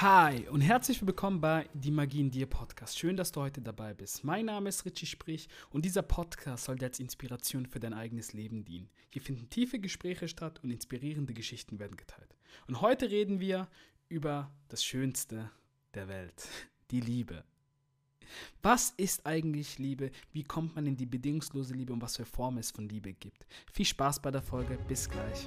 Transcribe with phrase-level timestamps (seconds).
[0.00, 2.98] Hi und herzlich willkommen bei Die Magie in dir Podcast.
[2.98, 4.24] Schön, dass du heute dabei bist.
[4.24, 8.32] Mein Name ist Richie Sprich und dieser Podcast soll dir als Inspiration für dein eigenes
[8.32, 8.88] Leben dienen.
[9.10, 12.34] Hier finden tiefe Gespräche statt und inspirierende Geschichten werden geteilt.
[12.66, 13.68] Und heute reden wir
[14.08, 15.50] über das Schönste
[15.92, 16.48] der Welt,
[16.90, 17.44] die Liebe.
[18.62, 20.12] Was ist eigentlich Liebe?
[20.32, 23.46] Wie kommt man in die bedingungslose Liebe und was für Formen es von Liebe gibt?
[23.70, 24.78] Viel Spaß bei der Folge.
[24.88, 25.46] Bis gleich.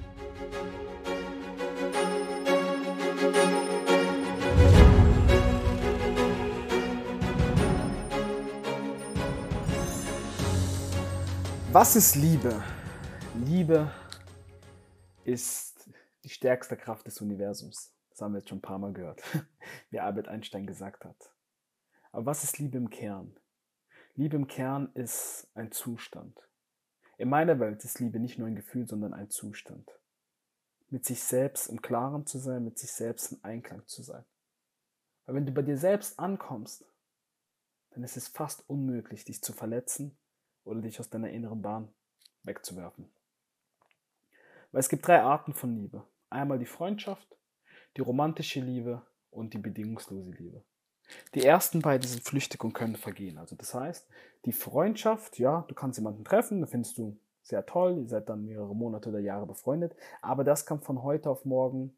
[11.73, 12.63] Was ist Liebe?
[13.33, 13.91] Liebe
[15.25, 15.89] ist
[16.23, 17.91] die stärkste Kraft des Universums.
[18.11, 19.23] Das haben wir jetzt schon ein paar Mal gehört,
[19.89, 21.33] wie Albert Einstein gesagt hat.
[22.11, 23.35] Aber was ist Liebe im Kern?
[24.13, 26.37] Liebe im Kern ist ein Zustand.
[27.17, 29.89] In meiner Welt ist Liebe nicht nur ein Gefühl, sondern ein Zustand.
[30.91, 34.25] Mit sich selbst im Klaren zu sein, mit sich selbst in Einklang zu sein.
[35.25, 36.85] Weil wenn du bei dir selbst ankommst,
[37.95, 40.15] dann ist es fast unmöglich, dich zu verletzen
[40.65, 41.89] oder dich aus deiner inneren Bahn
[42.43, 43.09] wegzuwerfen.
[44.71, 46.03] Weil es gibt drei Arten von Liebe.
[46.29, 47.27] Einmal die Freundschaft,
[47.95, 50.63] die romantische Liebe und die bedingungslose Liebe.
[51.35, 53.37] Die ersten beiden sind flüchtig und können vergehen.
[53.37, 54.07] Also das heißt,
[54.45, 58.45] die Freundschaft, ja, du kannst jemanden treffen, da findest du sehr toll, ihr seid dann
[58.45, 61.93] mehrere Monate oder Jahre befreundet, aber das kann von heute auf morgen,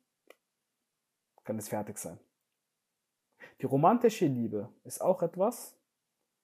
[1.44, 2.19] kann es fertig sein.
[3.61, 5.75] Die romantische Liebe ist auch etwas,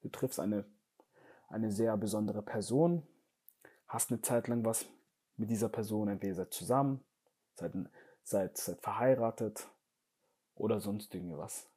[0.01, 0.65] du triffst eine
[1.51, 3.03] eine sehr besondere Person,
[3.87, 4.85] hast eine Zeit lang was
[5.37, 7.03] mit dieser Person, entweder seid zusammen,
[7.55, 7.73] seid,
[8.23, 9.67] seid, seid verheiratet
[10.55, 11.67] oder sonst irgendwas.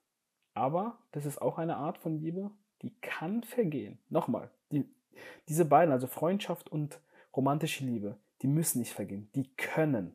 [0.54, 2.50] Aber das ist auch eine Art von Liebe,
[2.82, 3.98] die kann vergehen.
[4.08, 4.88] Nochmal, die,
[5.48, 7.00] diese beiden, also Freundschaft und
[7.34, 10.14] romantische Liebe, die müssen nicht vergehen, die können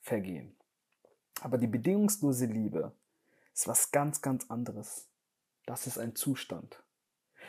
[0.00, 0.56] vergehen.
[1.42, 2.92] Aber die bedingungslose Liebe
[3.52, 5.08] ist was ganz, ganz anderes.
[5.66, 6.82] Das ist ein Zustand.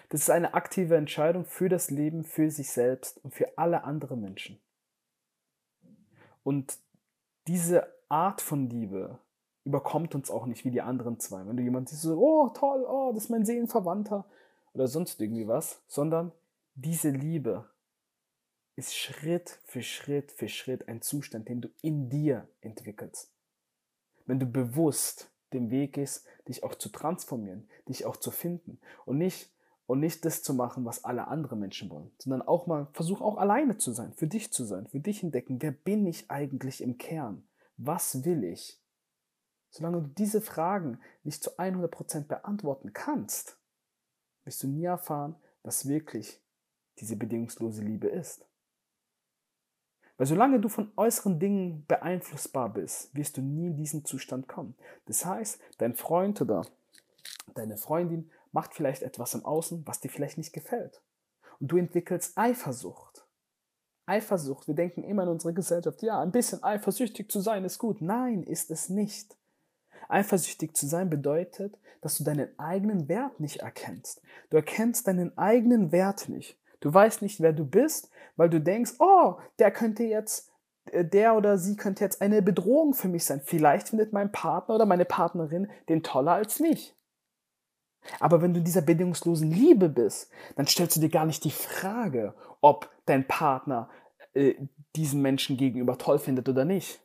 [0.09, 4.21] Das ist eine aktive Entscheidung für das Leben, für sich selbst und für alle anderen
[4.21, 4.59] Menschen.
[6.43, 6.77] Und
[7.47, 9.19] diese Art von Liebe
[9.65, 11.45] überkommt uns auch nicht wie die anderen zwei.
[11.45, 14.25] Wenn du jemanden siehst, so, oh toll, oh, das ist mein Seelenverwandter
[14.73, 16.31] oder sonst irgendwie was, sondern
[16.75, 17.69] diese Liebe
[18.77, 23.31] ist Schritt für Schritt für Schritt ein Zustand, den du in dir entwickelst.
[24.25, 29.17] Wenn du bewusst den Weg gehst, dich auch zu transformieren, dich auch zu finden und
[29.17, 29.49] nicht
[29.87, 33.37] und nicht das zu machen, was alle anderen Menschen wollen, sondern auch mal versuch auch
[33.37, 36.97] alleine zu sein, für dich zu sein, für dich entdecken, wer bin ich eigentlich im
[36.97, 37.47] Kern?
[37.77, 38.81] Was will ich?
[39.69, 43.57] Solange du diese Fragen nicht zu 100% beantworten kannst,
[44.43, 46.41] wirst du nie erfahren, was wirklich
[46.99, 48.45] diese bedingungslose Liebe ist.
[50.17, 54.75] Weil solange du von äußeren Dingen beeinflussbar bist, wirst du nie in diesen Zustand kommen.
[55.05, 56.65] Das heißt, dein Freund oder
[57.53, 61.01] deine Freundin macht vielleicht etwas im Außen, was dir vielleicht nicht gefällt.
[61.59, 63.25] Und du entwickelst Eifersucht.
[64.05, 68.01] Eifersucht, wir denken immer in unserer Gesellschaft, ja, ein bisschen eifersüchtig zu sein ist gut.
[68.01, 69.35] Nein, ist es nicht.
[70.07, 74.21] Eifersüchtig zu sein bedeutet, dass du deinen eigenen Wert nicht erkennst.
[74.49, 76.57] Du erkennst deinen eigenen Wert nicht.
[76.79, 80.51] Du weißt nicht, wer du bist, weil du denkst, oh, der könnte jetzt,
[80.91, 83.41] äh, der oder sie könnte jetzt eine Bedrohung für mich sein.
[83.43, 86.95] Vielleicht findet mein Partner oder meine Partnerin den toller als mich.
[88.19, 91.51] Aber wenn du in dieser bedingungslosen Liebe bist, dann stellst du dir gar nicht die
[91.51, 93.89] Frage, ob dein Partner
[94.33, 94.55] äh,
[94.95, 96.99] diesen Menschen gegenüber toll findet oder nicht.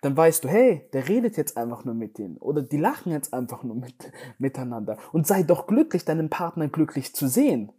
[0.00, 3.34] Dann weißt du, hey, der redet jetzt einfach nur mit denen oder die lachen jetzt
[3.34, 7.72] einfach nur mit, miteinander und sei doch glücklich, deinen Partner glücklich zu sehen.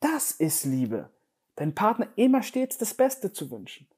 [0.00, 1.10] Das ist Liebe.
[1.54, 3.88] Dein Partner immer stets das Beste zu wünschen.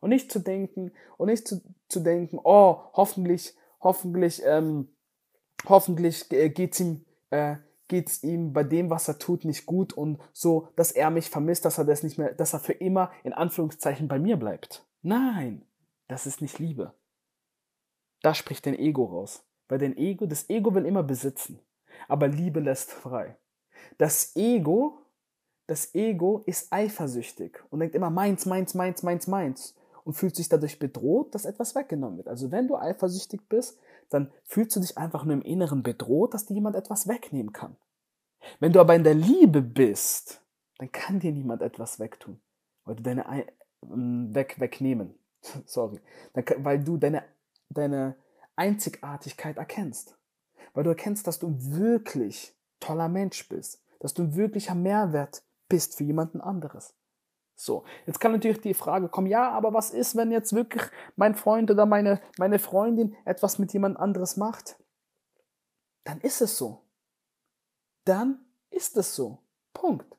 [0.00, 4.88] Und nicht zu denken, und nicht zu, zu denken, oh, hoffentlich, hoffentlich, ähm,
[5.68, 7.56] hoffentlich äh, geht's ihm, äh,
[7.88, 11.64] geht's ihm bei dem, was er tut, nicht gut und so, dass er mich vermisst,
[11.64, 14.86] dass er das nicht mehr, dass er für immer in Anführungszeichen bei mir bleibt.
[15.02, 15.64] Nein,
[16.08, 16.94] das ist nicht Liebe.
[18.22, 19.44] Da spricht dein Ego raus.
[19.68, 21.58] Weil dein Ego, das Ego will immer besitzen.
[22.08, 23.36] Aber Liebe lässt frei.
[23.98, 24.98] Das Ego,
[25.66, 29.74] das Ego ist eifersüchtig und denkt immer meins, meins, meins, meins, meins
[30.04, 32.28] und fühlt sich dadurch bedroht, dass etwas weggenommen wird.
[32.28, 33.78] Also wenn du eifersüchtig bist,
[34.12, 37.76] dann fühlst du dich einfach nur im Inneren bedroht, dass dir jemand etwas wegnehmen kann.
[38.60, 40.42] Wenn du aber in der Liebe bist,
[40.78, 42.40] dann kann dir niemand etwas wegtun,
[42.84, 43.46] weil du deine
[43.82, 45.14] ähm, weg wegnehmen.
[45.66, 46.00] Sorry,
[46.34, 47.24] weil du deine
[47.72, 48.16] deine
[48.56, 50.16] Einzigartigkeit erkennst,
[50.74, 55.96] weil du erkennst, dass du wirklich toller Mensch bist, dass du ein wirklicher Mehrwert bist
[55.96, 56.94] für jemanden anderes.
[57.54, 60.82] So, jetzt kann natürlich die Frage kommen, ja, aber was ist, wenn jetzt wirklich
[61.16, 64.76] mein Freund oder meine, meine Freundin etwas mit jemand anderes macht?
[66.04, 66.82] Dann ist es so.
[68.04, 69.38] Dann ist es so.
[69.72, 70.16] Punkt.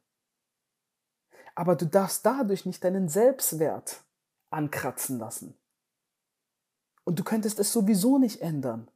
[1.56, 4.04] Aber du darfst dadurch nicht deinen Selbstwert
[4.50, 5.58] ankratzen lassen.
[7.04, 8.90] Und du könntest es sowieso nicht ändern.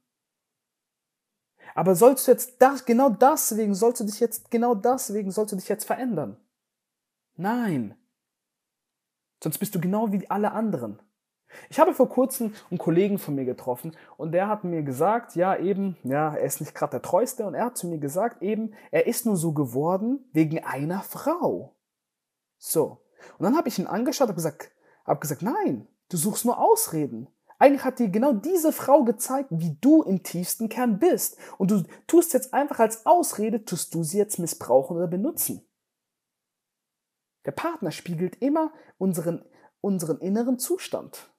[1.75, 5.57] Aber sollst du jetzt das, genau deswegen, sollst du dich jetzt, genau deswegen sollst du
[5.57, 6.37] dich jetzt verändern?
[7.35, 7.95] Nein.
[9.43, 10.99] Sonst bist du genau wie alle anderen.
[11.69, 15.55] Ich habe vor kurzem einen Kollegen von mir getroffen und der hat mir gesagt, ja
[15.57, 18.73] eben, ja, er ist nicht gerade der Treueste und er hat zu mir gesagt, eben,
[18.91, 21.75] er ist nur so geworden wegen einer Frau.
[22.57, 23.01] So.
[23.37, 24.71] Und dann habe ich ihn angeschaut und gesagt,
[25.05, 27.27] hab gesagt, nein, du suchst nur Ausreden.
[27.59, 31.37] Eigentlich hat dir genau diese Frau gezeigt, wie du im tiefsten Kern bist.
[31.57, 35.65] Und du tust jetzt einfach als Ausrede, tust du sie jetzt missbrauchen oder benutzen.
[37.47, 39.44] Der Partner spiegelt immer unseren,
[39.79, 41.31] unseren inneren Zustand.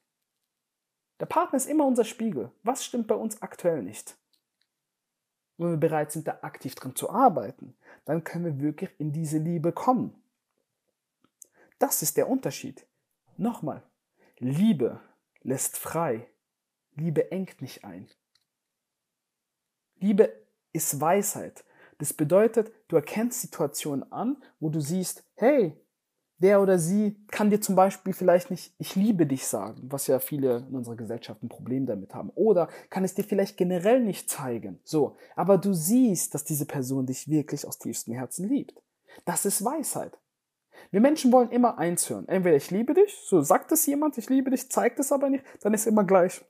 [1.20, 2.50] Der Partner ist immer unser Spiegel.
[2.62, 4.16] Was stimmt bei uns aktuell nicht?
[5.58, 7.76] Wenn wir bereit sind, da aktiv dran zu arbeiten,
[8.06, 10.14] dann können wir wirklich in diese Liebe kommen.
[11.78, 12.86] Das ist der Unterschied.
[13.36, 13.82] Nochmal,
[14.38, 15.00] Liebe
[15.42, 16.26] lässt frei.
[16.94, 18.08] Liebe engt nicht ein.
[19.96, 20.32] Liebe
[20.72, 21.64] ist Weisheit.
[21.98, 25.78] Das bedeutet, du erkennst Situationen an, wo du siehst, hey,
[26.38, 30.18] der oder sie kann dir zum Beispiel vielleicht nicht ich liebe dich sagen, was ja
[30.18, 32.30] viele in unserer Gesellschaft ein Problem damit haben.
[32.34, 34.78] Oder kann es dir vielleicht generell nicht zeigen.
[34.84, 38.80] So, aber du siehst, dass diese Person dich wirklich aus tiefstem Herzen liebt.
[39.24, 40.16] Das ist Weisheit.
[40.90, 42.28] Wir Menschen wollen immer eins hören.
[42.28, 45.44] Entweder ich liebe dich, so sagt es jemand, ich liebe dich, zeigt es aber nicht,
[45.60, 46.44] dann ist immer gleich.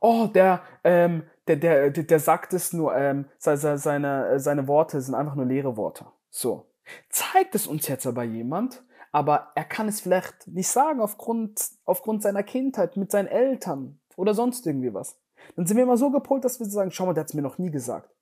[0.00, 5.00] Oh, der, ähm, der, der, der, der sagt es nur, ähm, seine, seine, seine Worte
[5.00, 6.06] sind einfach nur leere Worte.
[6.30, 6.69] So.
[7.08, 8.82] Zeigt es uns jetzt aber jemand,
[9.12, 14.34] aber er kann es vielleicht nicht sagen aufgrund, aufgrund seiner Kindheit mit seinen Eltern oder
[14.34, 15.18] sonst irgendwie was.
[15.56, 17.42] Dann sind wir immer so gepolt, dass wir sagen, schau mal, der hat es mir
[17.42, 18.14] noch nie gesagt.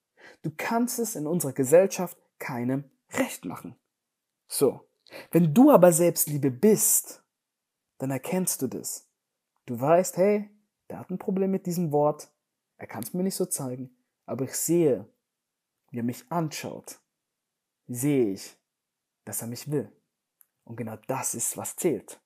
[0.43, 3.77] Du kannst es in unserer Gesellschaft keinem recht machen.
[4.47, 4.89] So.
[5.31, 7.25] Wenn du aber Selbstliebe bist,
[7.99, 9.09] dann erkennst du das.
[9.67, 10.51] Du weißt, hey,
[10.89, 12.31] der hat ein Problem mit diesem Wort.
[12.77, 13.91] Er kann es mir nicht so zeigen.
[14.27, 15.07] Aber ich sehe,
[15.91, 17.01] wie er mich anschaut,
[17.87, 18.58] sehe ich,
[19.29, 19.93] dass er mich will.
[20.65, 22.19] Und genau das ist, was zählt.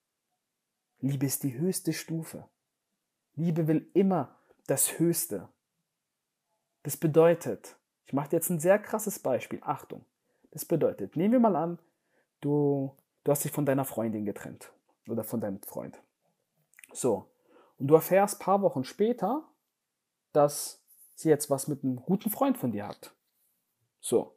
[1.00, 2.49] Liebe ist die höchste Stufe.
[3.34, 4.38] Liebe will immer
[4.69, 5.49] das Höchste.
[6.84, 9.58] Das bedeutet, ich mache jetzt ein sehr krasses Beispiel.
[9.62, 10.04] Achtung.
[10.52, 11.81] Das bedeutet, nehmen wir mal an,
[12.40, 14.72] du, du hast dich von deiner Freundin getrennt
[15.08, 16.00] oder von deinem Freund.
[16.93, 17.32] So.
[17.78, 19.43] Und du erfährst paar Wochen später,
[20.32, 20.81] dass
[21.16, 23.12] sie jetzt was mit einem guten Freund von dir hat.
[23.99, 24.37] So.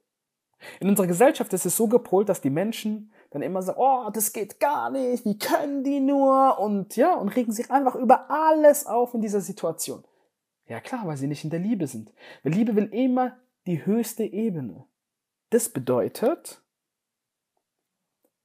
[0.79, 4.33] In unserer Gesellschaft ist es so gepolt, dass die Menschen dann immer sagen, oh, das
[4.33, 6.59] geht gar nicht, wie können die nur?
[6.59, 10.03] Und ja, und regen sich einfach über alles auf in dieser Situation.
[10.67, 12.13] Ja klar, weil sie nicht in der Liebe sind.
[12.43, 13.37] Weil Liebe will immer
[13.67, 14.85] die höchste Ebene.
[15.49, 16.61] Das bedeutet,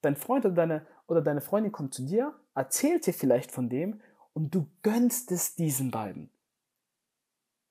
[0.02, 4.00] dein Freund oder deine, oder deine Freundin kommt zu dir, erzählt dir vielleicht von dem
[4.32, 6.30] und du gönnst es diesen beiden.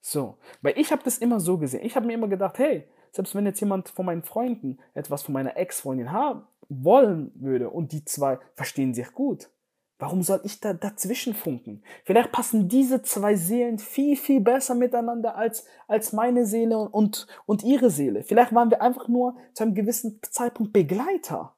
[0.01, 1.86] So, weil ich habe das immer so gesehen.
[1.86, 5.34] Ich habe mir immer gedacht, hey, selbst wenn jetzt jemand von meinen Freunden etwas von
[5.34, 9.50] meiner Ex-Freundin haben wollen würde und die zwei verstehen sich gut,
[9.98, 11.84] warum soll ich da dazwischen funken?
[12.06, 17.63] Vielleicht passen diese zwei Seelen viel, viel besser miteinander als, als meine Seele und, und
[17.63, 18.24] ihre Seele.
[18.24, 21.56] Vielleicht waren wir einfach nur zu einem gewissen Zeitpunkt Begleiter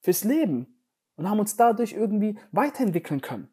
[0.00, 0.78] fürs Leben
[1.16, 3.48] und haben uns dadurch irgendwie weiterentwickeln können.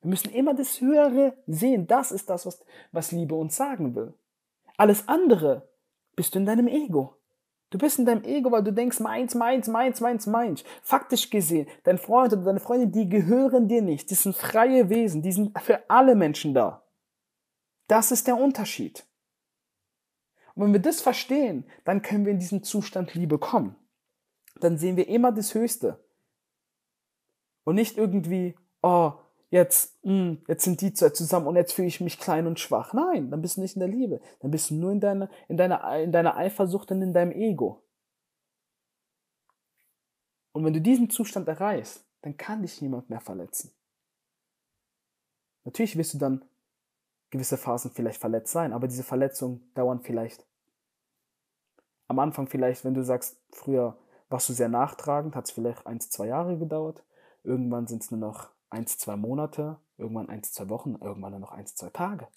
[0.00, 1.86] Wir müssen immer das Höhere sehen.
[1.86, 4.14] Das ist das, was, was Liebe uns sagen will.
[4.76, 5.67] Alles andere
[6.18, 7.14] bist du in deinem Ego.
[7.70, 10.64] Du bist in deinem Ego, weil du denkst, meins, meins, meins, meins, meins.
[10.82, 14.10] Faktisch gesehen, dein Freund oder deine Freundin, die gehören dir nicht.
[14.10, 15.22] Die sind freie Wesen.
[15.22, 16.82] Die sind für alle Menschen da.
[17.86, 19.06] Das ist der Unterschied.
[20.54, 23.76] Und wenn wir das verstehen, dann können wir in diesen Zustand Liebe kommen
[24.60, 26.02] dann sehen wir immer das Höchste.
[27.64, 29.12] Und nicht irgendwie, oh,
[29.50, 32.60] jetzt, mh, hm, jetzt sind die zwei zusammen und jetzt fühle ich mich klein und
[32.60, 32.92] schwach.
[32.92, 34.20] Nein, dann bist du nicht in der Liebe.
[34.40, 37.82] Dann bist du nur in deiner, in deiner, in deiner Eifersucht und in deinem Ego.
[40.52, 43.72] Und wenn du diesen Zustand erreichst, dann kann dich niemand mehr verletzen.
[45.64, 46.44] Natürlich wirst du dann
[47.30, 50.48] gewisse Phasen vielleicht verletzt sein, aber diese Verletzungen dauern vielleicht
[52.08, 53.96] am Anfang vielleicht, wenn du sagst, früher
[54.30, 57.04] warst du sehr nachtragend, hat es vielleicht eins, zwei Jahre gedauert.
[57.44, 61.52] Irgendwann sind es nur noch eins, zwei Monate, irgendwann eins, zwei Wochen, irgendwann nur noch
[61.52, 62.28] eins, zwei Tage.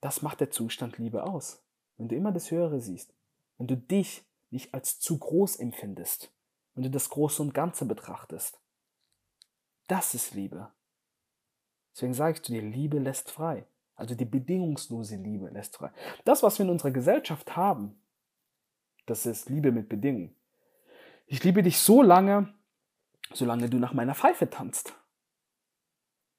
[0.00, 1.62] Das macht der Zustand Liebe aus.
[1.96, 3.14] Wenn du immer das Höhere siehst,
[3.56, 6.32] wenn du dich nicht als zu groß empfindest,
[6.74, 8.60] wenn du das Große und Ganze betrachtest.
[9.86, 10.72] Das ist Liebe.
[11.92, 13.66] Deswegen sage ich zu dir, Liebe lässt frei.
[13.94, 15.92] Also die bedingungslose Liebe lässt frei.
[16.24, 18.00] Das, was wir in unserer Gesellschaft haben,
[19.06, 20.34] das ist Liebe mit Bedingungen.
[21.26, 22.52] Ich liebe dich so lange,
[23.34, 24.94] solange du nach meiner Pfeife tanzt.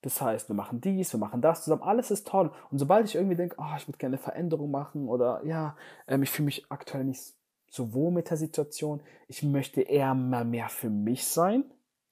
[0.01, 2.51] Das heißt, wir machen dies, wir machen das zusammen, alles ist toll.
[2.69, 5.75] Und sobald ich irgendwie denke, oh, ich würde gerne Veränderung machen oder ja,
[6.07, 7.33] ähm, ich fühle mich aktuell nicht
[7.71, 11.65] so wohl mit der Situation, ich möchte eher mal mehr für mich sein.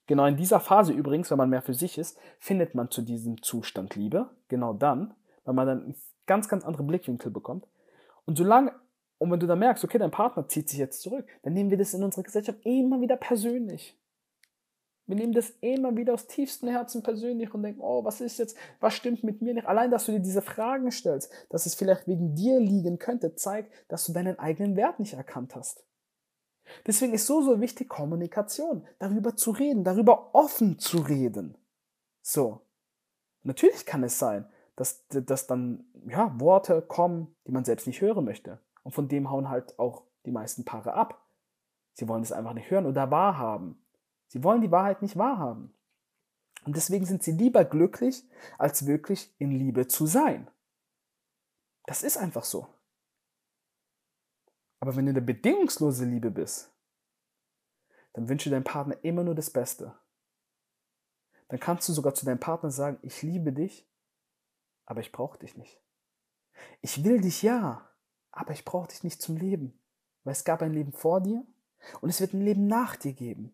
[0.08, 3.42] Genau in dieser Phase übrigens, wenn man mehr für sich ist, findet man zu diesem
[3.44, 4.30] Zustand Liebe.
[4.48, 5.14] Genau dann,
[5.46, 7.68] weil man dann einen ganz, ganz andere Blickwinkel bekommt.
[8.26, 8.74] Und solange,
[9.20, 11.78] und wenn du dann merkst, okay, dein Partner zieht sich jetzt zurück, dann nehmen wir
[11.78, 13.98] das in unserer Gesellschaft immer wieder persönlich.
[15.06, 18.56] Wir nehmen das immer wieder aus tiefstem Herzen persönlich und denken, oh, was ist jetzt,
[18.80, 19.68] was stimmt mit mir nicht?
[19.68, 23.74] Allein, dass du dir diese Fragen stellst, dass es vielleicht wegen dir liegen könnte, zeigt,
[23.90, 25.84] dass du deinen eigenen Wert nicht erkannt hast.
[26.88, 31.58] Deswegen ist so, so wichtig Kommunikation, darüber zu reden, darüber offen zu reden.
[32.22, 32.62] So.
[33.44, 38.24] Natürlich kann es sein, dass, dass dann ja, Worte kommen, die man selbst nicht hören
[38.24, 38.60] möchte.
[38.84, 41.22] Und von dem hauen halt auch die meisten Paare ab.
[41.94, 43.83] Sie wollen es einfach nicht hören oder wahrhaben.
[44.34, 45.72] Sie wollen die Wahrheit nicht wahrhaben.
[46.66, 50.50] Und deswegen sind sie lieber glücklich, als wirklich in Liebe zu sein.
[51.86, 52.68] Das ist einfach so.
[54.80, 56.74] Aber wenn du in der bedingungslose Liebe bist,
[58.14, 59.94] dann wünsche deinem Partner immer nur das Beste.
[61.50, 63.88] Dann kannst du sogar zu deinem Partner sagen, ich liebe dich,
[64.88, 65.80] aber ich brauche dich nicht.
[66.82, 67.88] Ich will dich ja,
[68.32, 69.80] aber ich brauche dich nicht zum Leben,
[70.24, 71.46] weil es gab ein Leben vor dir
[72.02, 73.54] und es wird ein Leben nach dir geben.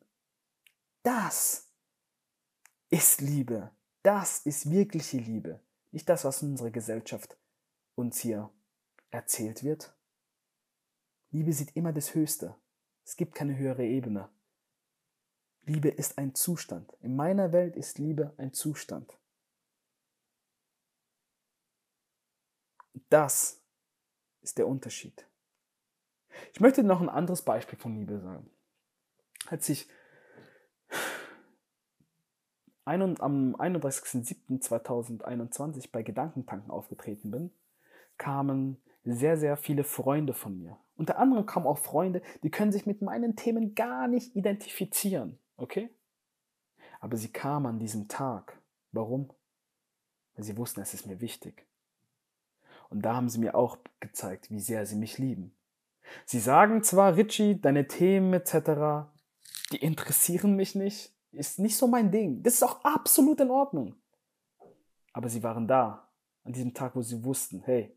[1.03, 1.71] Das
[2.89, 3.71] ist Liebe.
[4.03, 5.59] Das ist wirkliche Liebe.
[5.91, 7.37] Nicht das, was in unserer Gesellschaft
[7.95, 8.49] uns hier
[9.11, 9.95] erzählt wird.
[11.31, 12.55] Liebe sieht immer das Höchste.
[13.05, 14.29] Es gibt keine höhere Ebene.
[15.63, 16.93] Liebe ist ein Zustand.
[17.01, 19.17] In meiner Welt ist Liebe ein Zustand.
[23.09, 23.61] Das
[24.41, 25.27] ist der Unterschied.
[26.53, 28.49] Ich möchte noch ein anderes Beispiel von Liebe sagen.
[29.47, 29.87] Als ich
[32.89, 37.51] am 31.07.2021 bei Gedankentanken aufgetreten bin,
[38.17, 40.77] kamen sehr, sehr viele Freunde von mir.
[40.95, 45.89] Unter anderem kamen auch Freunde, die können sich mit meinen Themen gar nicht identifizieren, okay?
[46.99, 48.61] Aber sie kamen an diesem Tag.
[48.91, 49.31] Warum?
[50.35, 51.65] Weil sie wussten, es ist mir wichtig.
[52.89, 55.55] Und da haben sie mir auch gezeigt, wie sehr sie mich lieben.
[56.25, 59.07] Sie sagen zwar, Richie, deine Themen etc.,
[59.71, 62.41] die interessieren mich nicht, ist nicht so mein Ding.
[62.43, 63.95] Das ist auch absolut in Ordnung.
[65.13, 66.09] Aber sie waren da,
[66.43, 67.95] an diesem Tag, wo sie wussten, hey,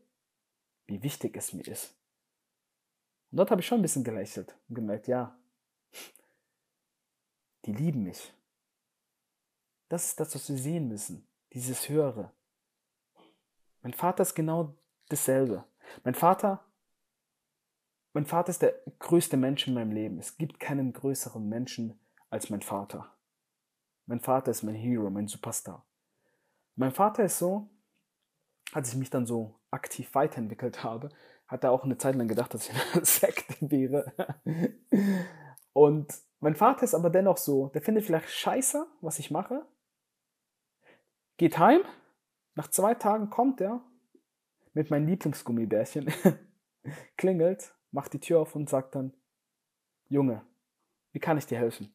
[0.85, 1.95] wie wichtig es mir ist.
[3.31, 5.35] Und dort habe ich schon ein bisschen gelächelt und gemerkt, ja,
[7.65, 8.33] die lieben mich.
[9.89, 12.31] Das ist das, was wir sehen müssen, dieses Höhere.
[13.81, 14.75] Mein Vater ist genau
[15.09, 15.65] dasselbe.
[16.03, 16.65] Mein Vater,
[18.13, 20.19] mein Vater ist der größte Mensch in meinem Leben.
[20.19, 21.99] Es gibt keinen größeren Menschen
[22.29, 23.15] als mein Vater.
[24.05, 25.85] Mein Vater ist mein Hero, mein Superstar.
[26.75, 27.69] Mein Vater ist so,
[28.73, 31.09] als ich mich dann so aktiv weiterentwickelt habe,
[31.47, 34.13] hat er auch eine Zeit lang gedacht, dass ich eine Sekte wäre.
[35.73, 39.65] Und mein Vater ist aber dennoch so, der findet vielleicht scheiße, was ich mache,
[41.37, 41.81] geht heim,
[42.55, 43.83] nach zwei Tagen kommt er
[44.73, 46.11] mit meinem Lieblingsgummibärchen,
[47.17, 49.13] klingelt, macht die Tür auf und sagt dann,
[50.09, 50.45] Junge,
[51.11, 51.92] wie kann ich dir helfen?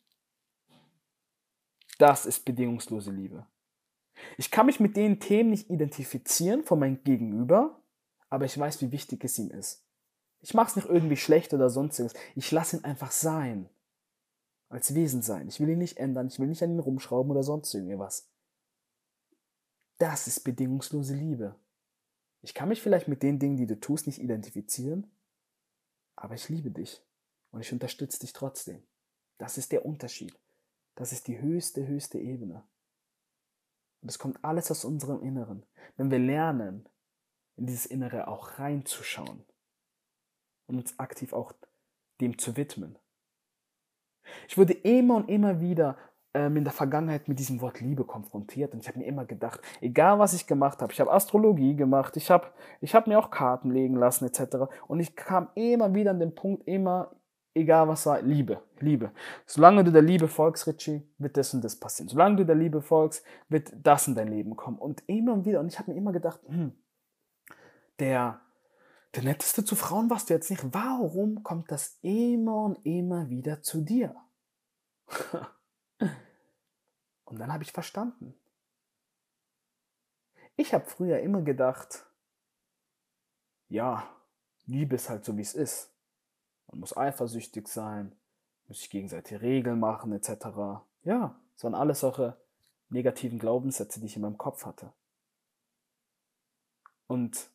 [1.99, 3.47] Das ist bedingungslose Liebe.
[4.37, 7.81] Ich kann mich mit den Themen nicht identifizieren von meinem Gegenüber,
[8.31, 9.85] aber ich weiß, wie wichtig es ihm ist.
[10.41, 12.15] Ich mache es nicht irgendwie schlecht oder sonstiges.
[12.35, 13.69] Ich lasse ihn einfach sein.
[14.69, 15.49] Als Wesen sein.
[15.49, 16.29] Ich will ihn nicht ändern.
[16.29, 18.29] Ich will nicht an ihn rumschrauben oder sonst irgendwas.
[19.99, 21.57] Das ist bedingungslose Liebe.
[22.43, 25.11] Ich kann mich vielleicht mit den Dingen, die du tust, nicht identifizieren,
[26.15, 27.03] aber ich liebe dich
[27.51, 28.83] und ich unterstütze dich trotzdem.
[29.39, 30.39] Das ist der Unterschied.
[30.99, 32.65] Das ist die höchste, höchste Ebene.
[34.03, 35.65] Und es kommt alles aus unserem Inneren.
[35.97, 36.89] Wenn wir lernen,
[37.55, 39.45] in dieses Innere auch reinzuschauen
[40.67, 41.53] und uns aktiv auch
[42.21, 42.99] dem zu widmen.
[44.49, 45.97] Ich wurde immer und immer wieder
[46.35, 49.61] ähm, in der Vergangenheit mit diesem Wort Liebe konfrontiert und ich habe mir immer gedacht,
[49.81, 52.49] egal was ich gemacht habe, ich habe Astrologie gemacht, ich habe
[52.81, 54.67] ich hab mir auch Karten legen lassen etc.
[54.89, 57.13] Und ich kam immer wieder an den Punkt, immer
[57.59, 59.13] egal was war, Liebe, Liebe.
[59.47, 62.09] Solange du der Liebe folgst, Richie, wird das und das passieren.
[62.09, 64.79] Solange du der Liebe folgst, wird das in dein Leben kommen.
[64.79, 66.73] Und immer und wieder, und ich habe mir immer gedacht, hm,
[67.99, 68.41] der,
[69.15, 70.65] der netteste zu Frauen warst du jetzt nicht.
[70.73, 74.15] Warum kommt das immer und immer wieder zu dir?
[77.29, 78.35] Und dann habe ich verstanden.
[80.57, 82.07] Ich habe früher immer gedacht,
[83.69, 84.09] ja,
[84.65, 85.93] Liebe ist halt so, wie es ist.
[86.69, 88.15] Man muss eifersüchtig sein,
[88.67, 90.47] muss sich gegenseitig Regeln machen, etc.
[91.03, 92.41] Ja, das waren alles solche
[92.91, 94.93] negativen Glaubenssätze, die ich in meinem Kopf hatte.
[97.07, 97.51] Und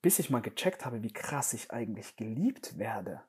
[0.00, 3.22] bis ich mal gecheckt habe, wie krass ich eigentlich geliebt werde,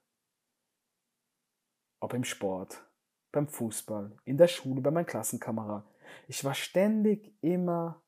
[2.00, 2.84] ob im Sport,
[3.32, 5.88] beim Fußball, in der Schule, bei meinen Klassenkameraden,
[6.28, 8.02] ich war ständig immer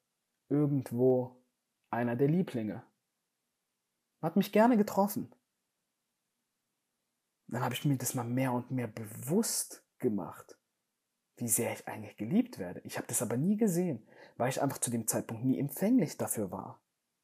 [0.50, 1.42] irgendwo
[1.90, 2.84] einer der Lieblinge.
[4.20, 5.32] Man hat mich gerne getroffen.
[7.48, 10.58] Dann habe ich mir das mal mehr und mehr bewusst gemacht,
[11.38, 12.82] wie sehr ich eigentlich geliebt werde.
[12.82, 16.52] Ich habe das aber nie gesehen, weil ich einfach zu dem Zeitpunkt nie empfänglich dafür
[16.52, 16.82] war.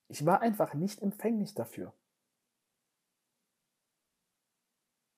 [0.08, 1.94] Ich war einfach nicht empfänglich dafür.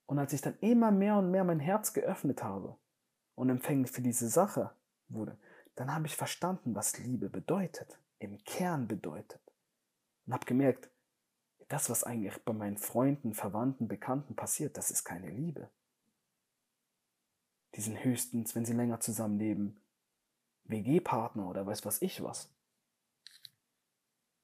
[0.06, 2.78] Und als ich dann immer mehr und mehr mein Herz geöffnet habe
[3.36, 4.72] und empfänglich für diese Sache
[5.08, 5.40] wurde,
[5.76, 9.42] dann habe ich verstanden, was Liebe bedeutet, im Kern bedeutet.
[10.26, 10.90] Und habe gemerkt,
[11.70, 15.70] das, was eigentlich bei meinen Freunden, Verwandten, Bekannten passiert, das ist keine Liebe.
[17.76, 19.82] Die sind höchstens, wenn sie länger zusammenleben,
[20.66, 22.50] WG-Partner oder weiß was ich was.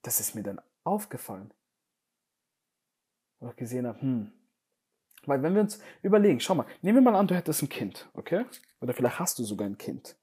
[0.01, 1.51] Das ist mir dann aufgefallen.
[3.39, 4.31] Wo ich gesehen habe, hm.
[5.25, 8.09] Weil wenn wir uns überlegen, schau mal, nehmen wir mal an, du hättest ein Kind,
[8.13, 8.45] okay?
[8.79, 10.15] Oder vielleicht hast du sogar ein Kind.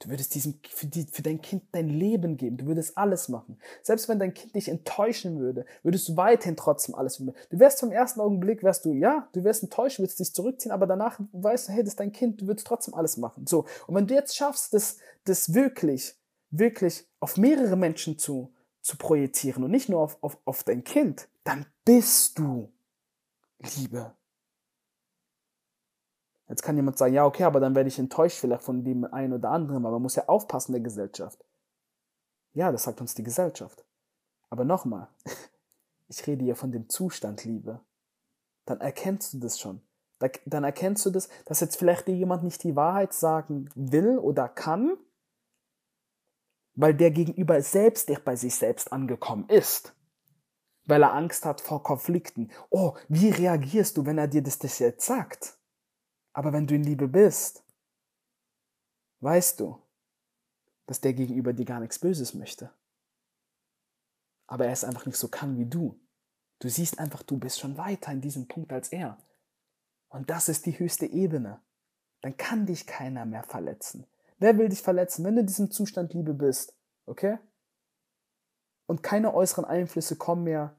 [0.00, 2.56] Du würdest diesem, für, die, für dein Kind dein Leben geben.
[2.56, 3.58] Du würdest alles machen.
[3.82, 7.36] Selbst wenn dein Kind dich enttäuschen würde, würdest du weiterhin trotzdem alles machen.
[7.50, 10.86] Du wärst vom ersten Augenblick, wärst du, ja, du wärst enttäuscht, würdest dich zurückziehen, aber
[10.86, 13.46] danach weißt du, hey, das ist dein Kind, du würdest trotzdem alles machen.
[13.46, 13.64] So.
[13.86, 16.14] Und wenn du jetzt schaffst, das, das wirklich,
[16.50, 21.28] wirklich auf mehrere Menschen zu, zu projizieren und nicht nur auf, auf, auf dein Kind,
[21.42, 22.72] dann bist du
[23.58, 24.17] Liebe.
[26.48, 29.34] Jetzt kann jemand sagen, ja, okay, aber dann werde ich enttäuscht vielleicht von dem einen
[29.34, 31.44] oder anderen, aber man muss ja aufpassen der Gesellschaft.
[32.54, 33.84] Ja, das sagt uns die Gesellschaft.
[34.48, 35.08] Aber nochmal,
[36.08, 37.80] ich rede hier von dem Zustand Liebe.
[38.64, 39.82] Dann erkennst du das schon.
[40.46, 44.48] Dann erkennst du das, dass jetzt vielleicht dir jemand nicht die Wahrheit sagen will oder
[44.48, 44.96] kann,
[46.74, 49.94] weil der Gegenüber selbst bei sich selbst angekommen ist.
[50.86, 52.50] Weil er Angst hat vor Konflikten.
[52.70, 55.57] Oh, wie reagierst du, wenn er dir das, das jetzt sagt?
[56.38, 57.64] Aber wenn du in Liebe bist,
[59.18, 59.82] weißt du,
[60.86, 62.70] dass der Gegenüber dir gar nichts Böses möchte.
[64.46, 65.98] Aber er es einfach nicht so kann wie du.
[66.60, 69.18] Du siehst einfach, du bist schon weiter in diesem Punkt als er.
[70.10, 71.60] Und das ist die höchste Ebene.
[72.20, 74.06] Dann kann dich keiner mehr verletzen.
[74.38, 76.72] Wer will dich verletzen, wenn du in diesem Zustand Liebe bist?
[77.06, 77.38] Okay?
[78.86, 80.76] Und keine äußeren Einflüsse kommen mehr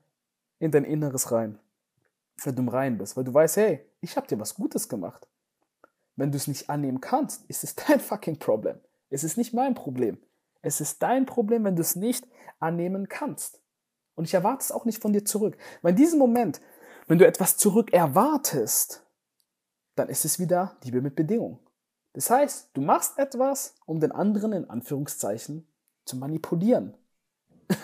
[0.59, 1.59] in dein Inneres rein,
[2.45, 5.27] wenn du im Rein bist, weil du weißt, hey, ich habe dir was Gutes gemacht.
[6.19, 8.77] Wenn du es nicht annehmen kannst, ist es dein fucking Problem.
[9.09, 10.17] Es ist nicht mein Problem.
[10.61, 12.27] Es ist dein Problem, wenn du es nicht
[12.59, 13.61] annehmen kannst.
[14.15, 15.57] Und ich erwarte es auch nicht von dir zurück.
[15.81, 16.59] Weil in diesem Moment,
[17.07, 19.05] wenn du etwas zurück erwartest,
[19.95, 21.59] dann ist es wieder Liebe mit Bedingung.
[22.11, 25.71] Das heißt, du machst etwas, um den anderen in Anführungszeichen
[26.03, 26.97] zu manipulieren.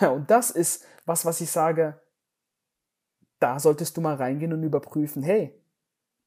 [0.00, 1.98] Und das ist was, was ich sage,
[3.38, 5.54] da solltest du mal reingehen und überprüfen, hey,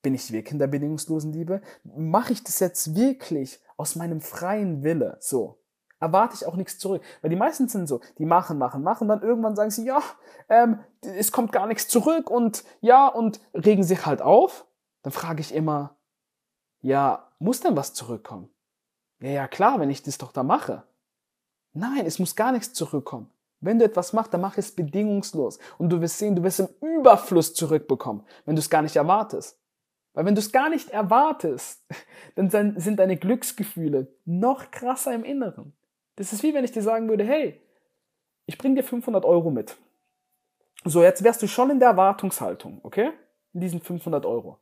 [0.02, 1.62] bin ich wirklich in der bedingungslosen Liebe?
[1.84, 5.18] Mache ich das jetzt wirklich aus meinem freien Wille?
[5.20, 5.60] So.
[6.00, 7.02] Erwarte ich auch nichts zurück.
[7.22, 10.02] Weil die meisten sind so, die machen, machen, machen, dann irgendwann sagen sie, ja,
[10.48, 14.66] ähm, es kommt gar nichts zurück und ja, und regen sich halt auf.
[15.02, 15.98] Dann frage ich immer,
[16.82, 18.50] ja, muss denn was zurückkommen?
[19.20, 20.84] Ja, ja, klar, wenn ich das doch da mache.
[21.74, 23.30] Nein, es muss gar nichts zurückkommen.
[23.60, 25.60] Wenn du etwas machst, dann mach es bedingungslos.
[25.78, 29.59] Und du wirst sehen, du wirst im Überfluss zurückbekommen, wenn du es gar nicht erwartest.
[30.14, 31.86] Weil wenn du es gar nicht erwartest,
[32.36, 35.74] dann sind deine Glücksgefühle noch krasser im Inneren.
[36.16, 37.62] Das ist wie wenn ich dir sagen würde, hey,
[38.46, 39.78] ich bring dir 500 Euro mit.
[40.86, 43.12] So, jetzt wärst du schon in der Erwartungshaltung, okay?
[43.54, 44.60] In diesen 500 Euro.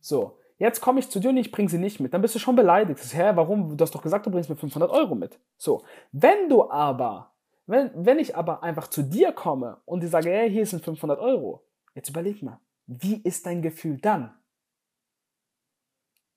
[0.00, 2.14] So, jetzt komme ich zu dir und ich bring sie nicht mit.
[2.14, 3.00] Dann bist du schon beleidigt.
[3.12, 3.76] Hä, warum?
[3.76, 5.38] Du hast doch gesagt, du bringst mir 500 Euro mit.
[5.56, 7.32] So, wenn du aber,
[7.66, 11.20] wenn, wenn ich aber einfach zu dir komme und dir sage, hey, hier sind 500
[11.20, 11.64] Euro.
[11.94, 14.34] Jetzt überleg mal, wie ist dein Gefühl dann?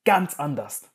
[0.05, 0.89] Ganz anders.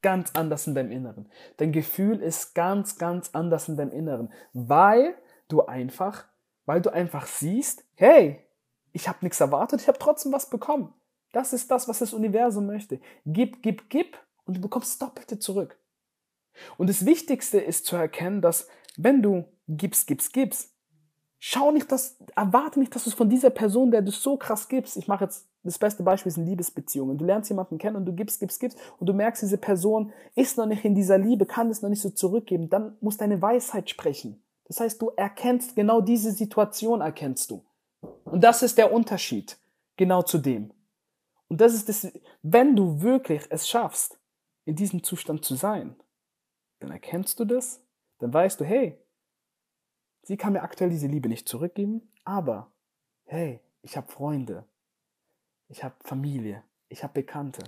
[0.00, 1.28] Ganz anders in deinem Inneren.
[1.56, 5.16] Dein Gefühl ist ganz, ganz anders in deinem Inneren, weil
[5.48, 6.24] du einfach,
[6.66, 8.44] weil du einfach siehst, hey,
[8.92, 10.94] ich habe nichts erwartet, ich habe trotzdem was bekommen.
[11.32, 13.00] Das ist das, was das Universum möchte.
[13.26, 15.78] Gib, gib, gib und du bekommst Doppelte zurück.
[16.76, 20.74] Und das Wichtigste ist zu erkennen, dass wenn du gibst, gibst, gibst,
[21.38, 24.68] Schau nicht, dass, erwarte nicht, dass du es von dieser Person, der du so krass
[24.68, 24.96] gibst.
[24.96, 27.18] Ich mache jetzt das beste Beispiel sind Liebesbeziehungen.
[27.18, 30.56] Du lernst jemanden kennen und du gibst, gibst, gibst und du merkst, diese Person ist
[30.56, 32.70] noch nicht in dieser Liebe, kann es noch nicht so zurückgeben.
[32.70, 34.42] Dann muss deine Weisheit sprechen.
[34.66, 37.64] Das heißt, du erkennst genau diese Situation, erkennst du.
[38.24, 39.58] Und das ist der Unterschied
[39.96, 40.72] genau zu dem.
[41.48, 44.18] Und das ist das, wenn du wirklich es schaffst,
[44.64, 45.96] in diesem Zustand zu sein,
[46.80, 47.82] dann erkennst du das,
[48.18, 48.98] dann weißt du, hey,
[50.28, 52.70] sie kann mir aktuell diese Liebe nicht zurückgeben, aber
[53.24, 54.68] hey, ich habe Freunde,
[55.68, 57.64] ich habe Familie, ich habe Bekannte.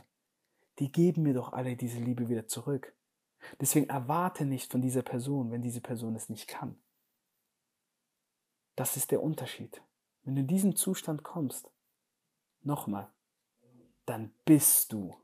[0.79, 2.95] Die geben mir doch alle diese Liebe wieder zurück.
[3.61, 6.79] Deswegen erwarte nicht von dieser Person, wenn diese Person es nicht kann.
[8.77, 9.83] Das ist der Unterschied.
[10.23, 11.71] Wenn du in diesen Zustand kommst,
[12.63, 13.11] nochmal,
[14.05, 15.17] dann bist du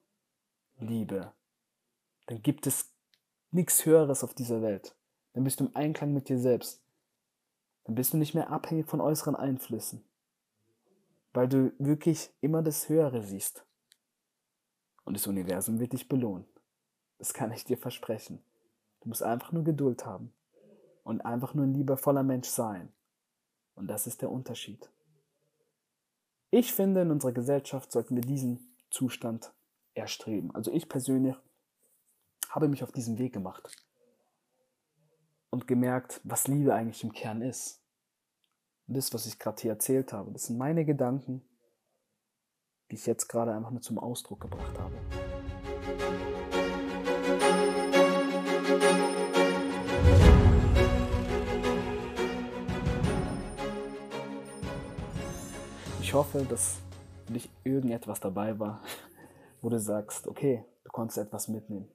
[0.78, 1.32] Liebe.
[2.26, 2.94] Dann gibt es
[3.50, 4.96] nichts Höheres auf dieser Welt.
[5.34, 6.82] Dann bist du im Einklang mit dir selbst.
[7.86, 10.04] Dann bist du nicht mehr abhängig von äußeren Einflüssen
[11.36, 13.64] weil du wirklich immer das Höhere siehst.
[15.04, 16.46] Und das Universum wird dich belohnen.
[17.18, 18.42] Das kann ich dir versprechen.
[19.02, 20.32] Du musst einfach nur Geduld haben
[21.04, 22.90] und einfach nur ein liebevoller Mensch sein.
[23.74, 24.90] Und das ist der Unterschied.
[26.50, 29.52] Ich finde, in unserer Gesellschaft sollten wir diesen Zustand
[29.92, 30.54] erstreben.
[30.54, 31.36] Also ich persönlich
[32.48, 33.70] habe mich auf diesen Weg gemacht
[35.56, 37.82] und gemerkt, was Liebe eigentlich im Kern ist.
[38.86, 41.48] Und das, was ich gerade hier erzählt habe, das sind meine Gedanken,
[42.90, 44.94] die ich jetzt gerade einfach nur zum Ausdruck gebracht habe.
[56.02, 56.76] Ich hoffe, dass
[57.24, 58.82] für dich irgendetwas dabei war,
[59.62, 61.88] wo du sagst, okay, du konntest etwas mitnehmen.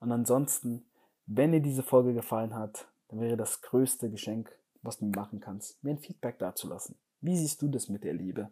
[0.00, 0.84] Und ansonsten,
[1.26, 5.82] wenn dir diese Folge gefallen hat, dann wäre das größte Geschenk, was du machen kannst,
[5.82, 6.96] mir ein Feedback dazulassen.
[7.20, 8.50] Wie siehst du das mit der Liebe?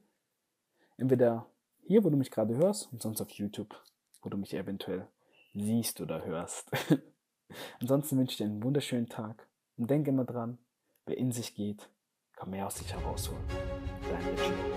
[0.97, 1.47] Entweder
[1.85, 3.75] hier, wo du mich gerade hörst, und sonst auf YouTube,
[4.23, 5.07] wo du mich eventuell
[5.53, 6.71] siehst oder hörst.
[7.81, 10.59] Ansonsten wünsche ich dir einen wunderschönen Tag und denke immer dran,
[11.05, 11.91] wer in sich geht,
[12.35, 13.45] kann mehr aus sich herausholen.
[14.09, 14.72] Dein Richard.